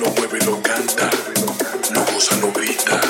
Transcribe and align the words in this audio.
No 0.00 0.10
mueve, 0.10 0.38
no 0.44 0.62
canta, 0.62 1.10
no 1.94 2.04
goza, 2.12 2.36
no 2.36 2.52
grita. 2.52 3.05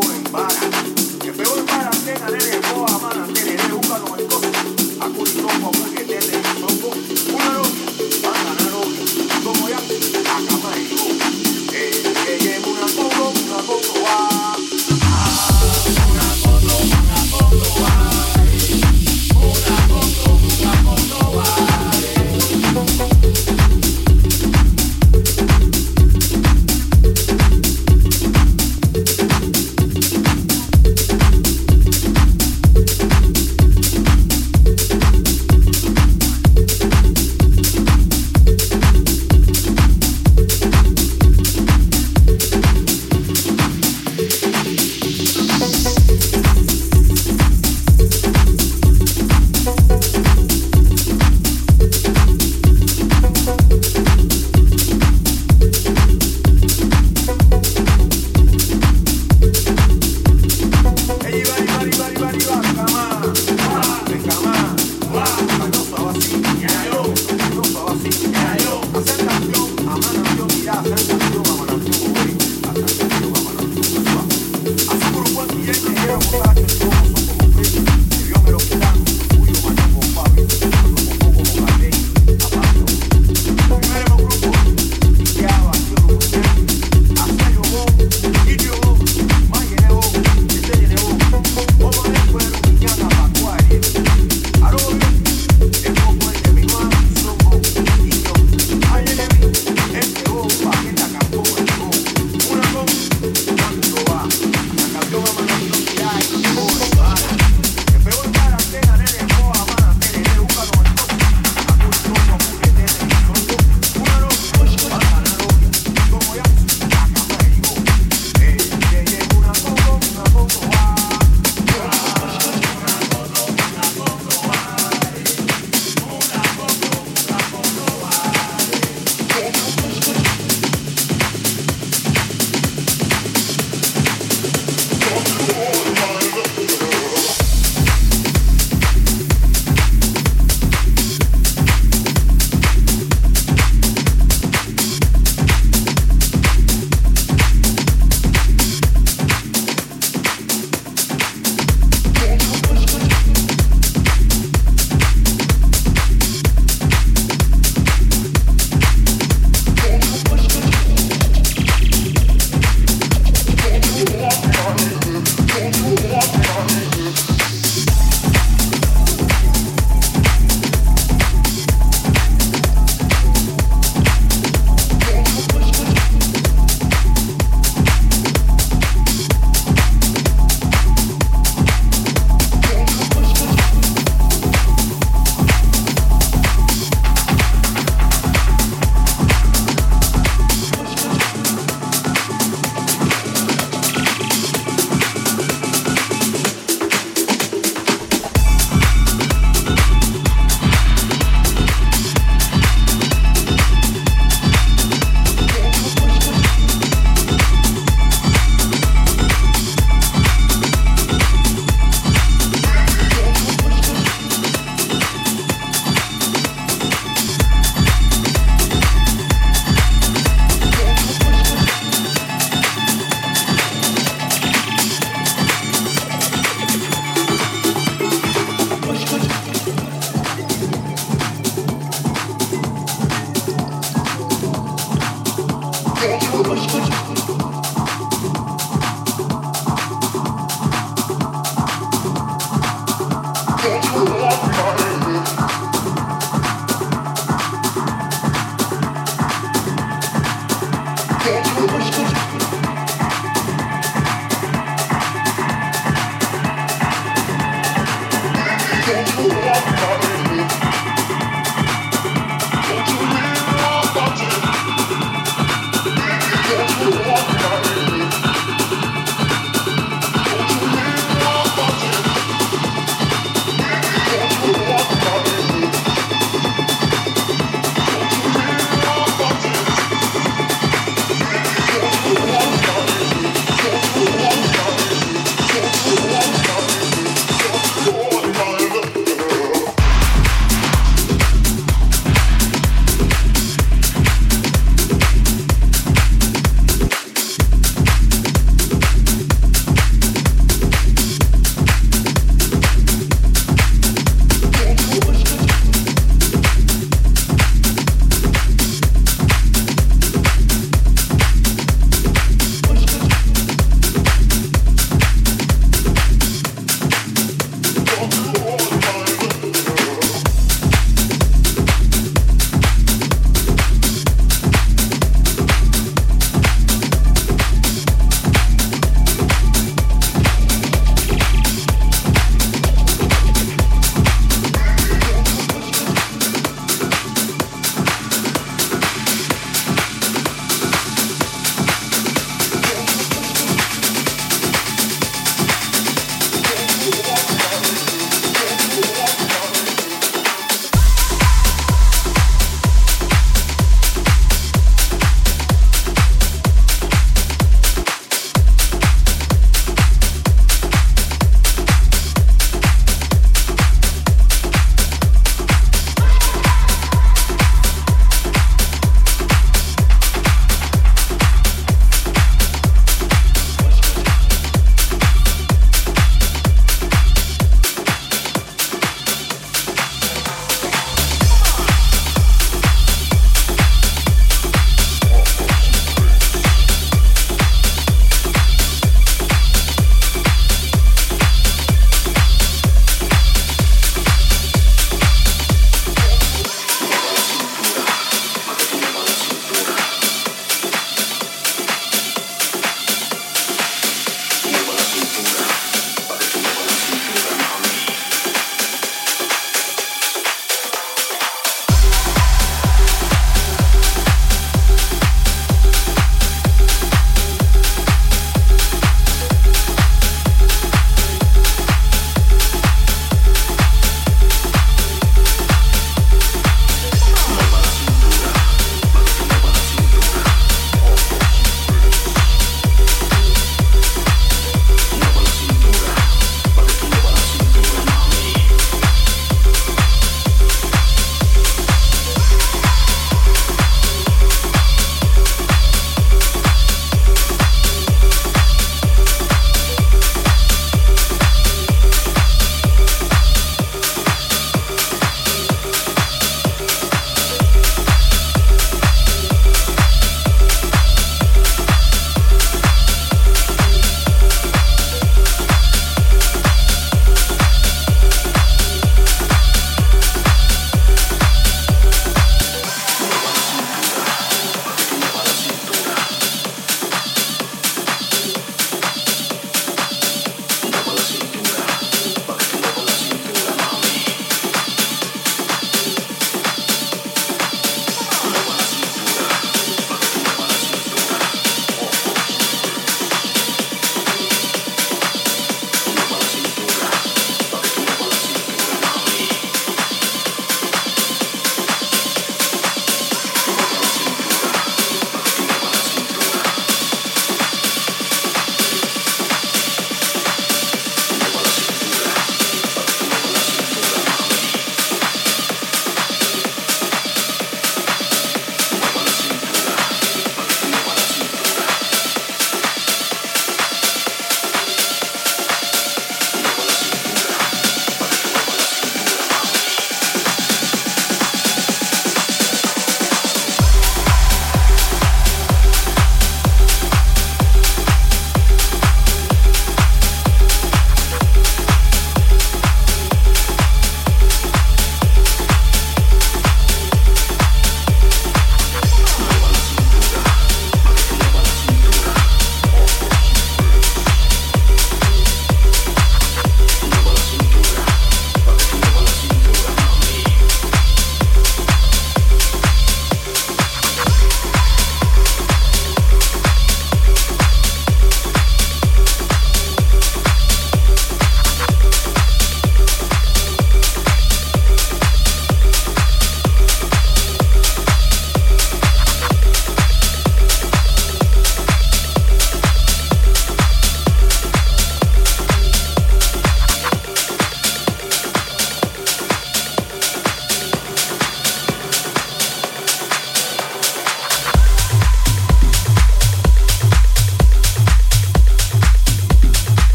boy. 0.00 0.30
by. 0.32 0.45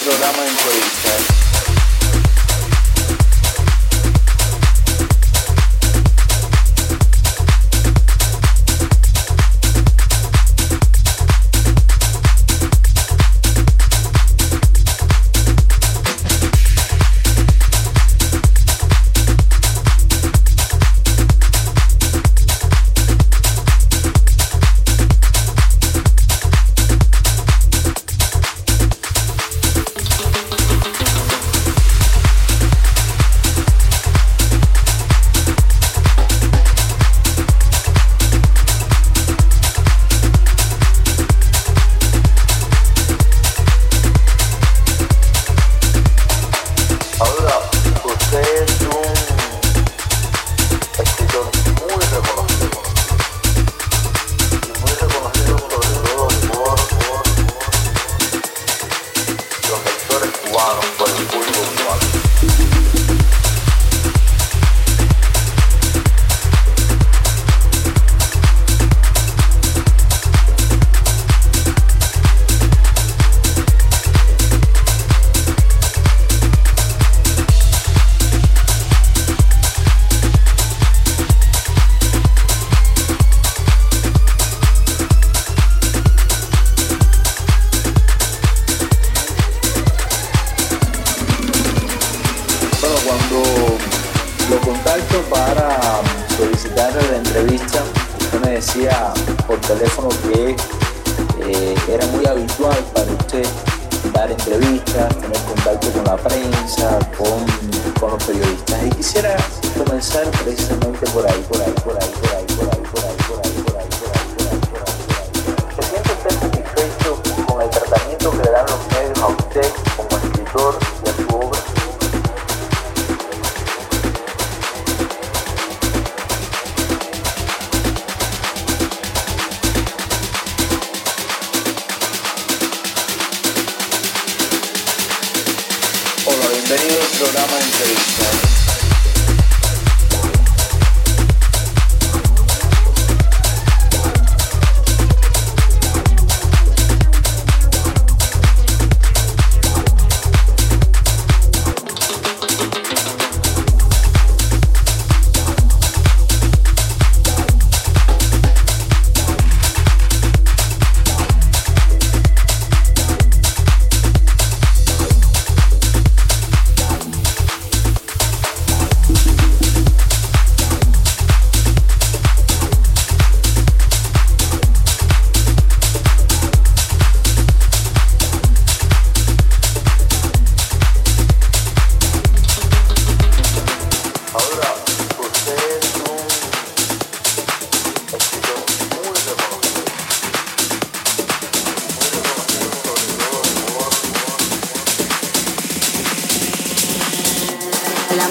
Programa 0.00 0.46
entrevistas. 0.46 1.51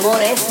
amor 0.01 0.23
es 0.23 0.47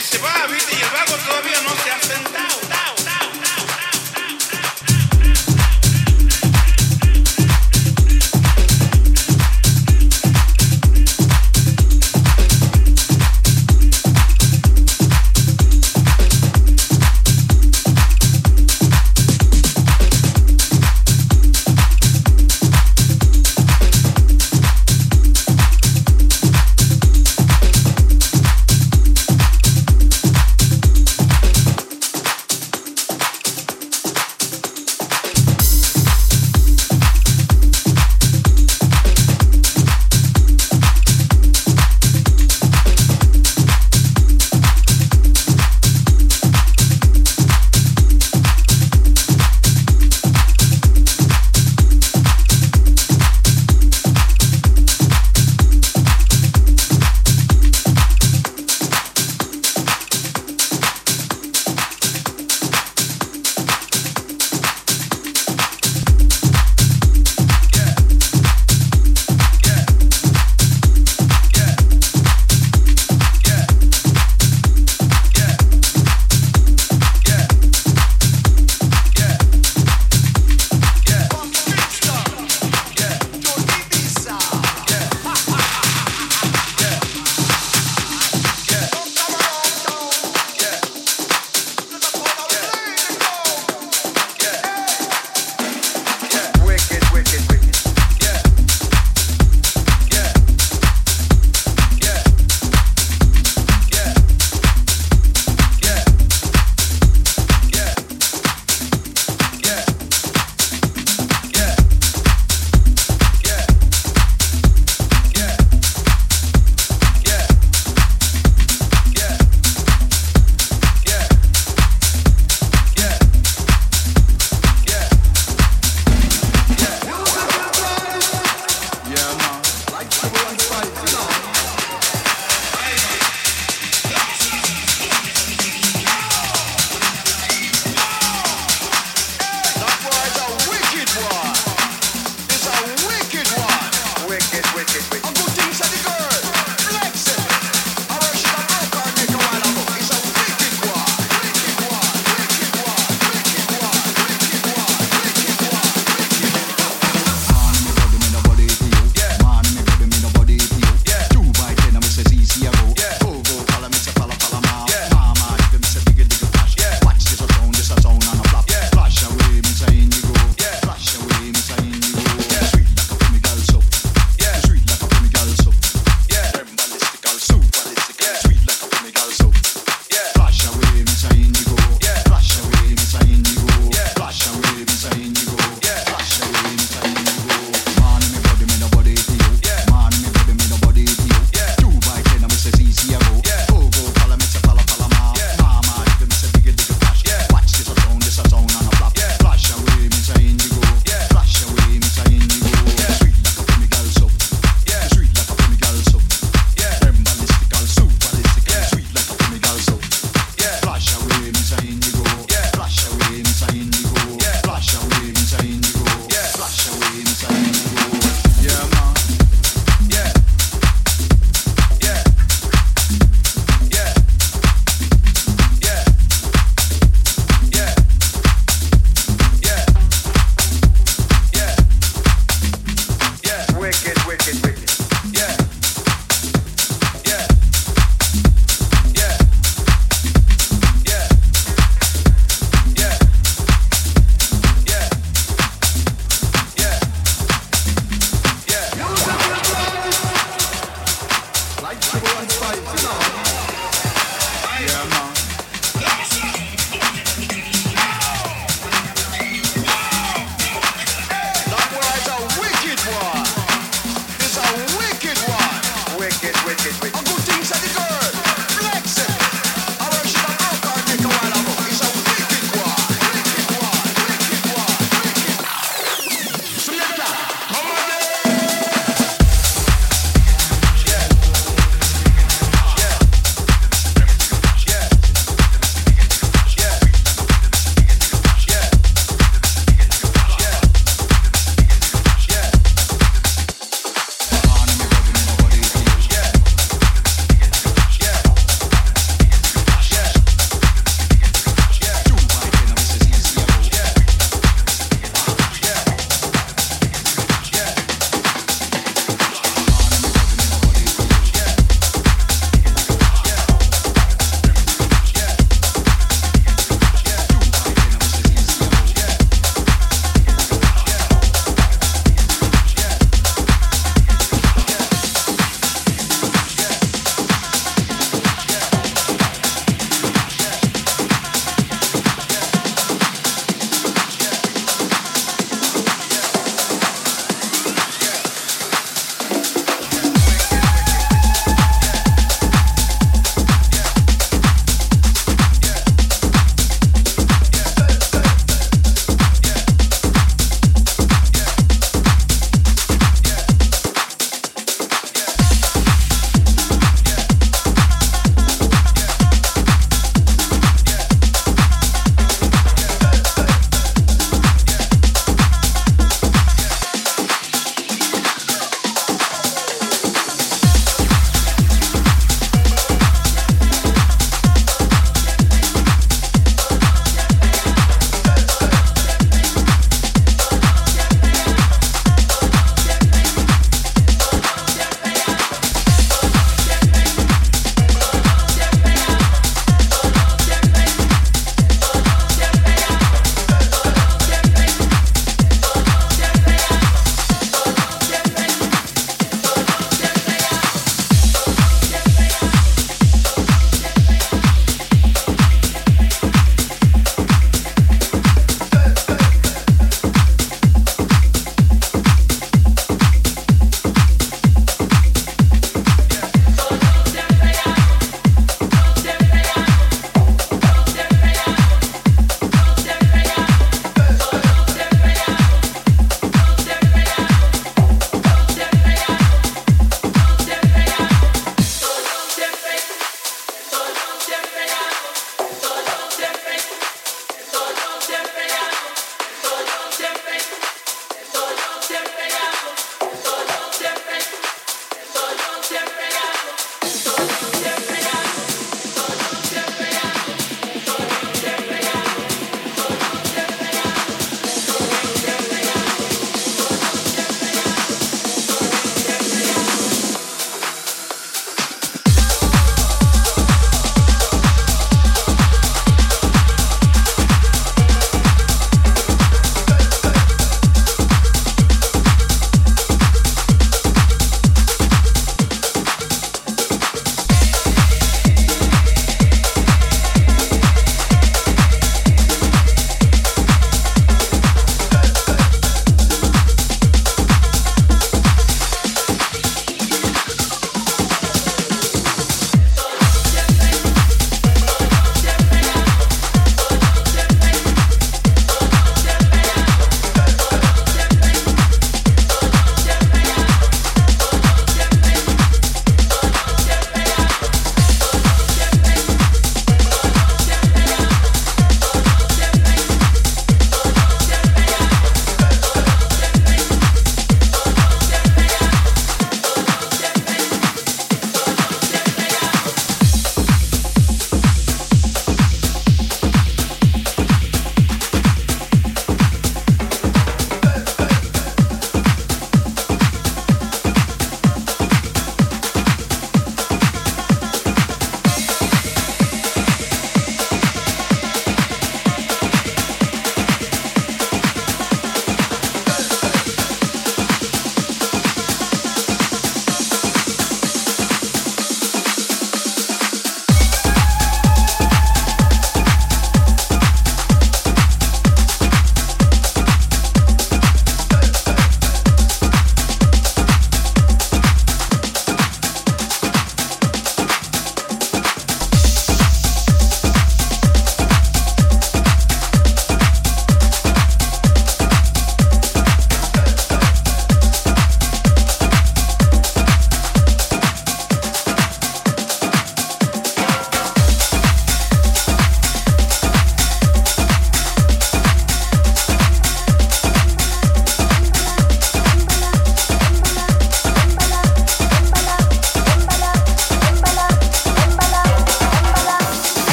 se 0.00 0.18
va, 0.18 0.46
¿viste? 0.48 0.74
Y 0.76 0.82
el 0.82 0.90
vago 0.90 1.16
todavía 1.24 1.60
no 1.62 1.70
se 1.82 1.90
ha 1.90 2.00
sentado. 2.00 2.75